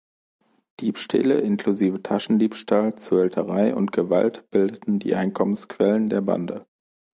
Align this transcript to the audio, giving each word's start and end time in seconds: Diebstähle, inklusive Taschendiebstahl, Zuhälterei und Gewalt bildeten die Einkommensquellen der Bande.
Diebstähle, 0.79 1.41
inklusive 1.41 2.01
Taschendiebstahl, 2.01 2.95
Zuhälterei 2.95 3.75
und 3.75 3.91
Gewalt 3.91 4.49
bildeten 4.49 4.97
die 4.97 5.13
Einkommensquellen 5.13 6.09
der 6.09 6.21
Bande. 6.21 6.65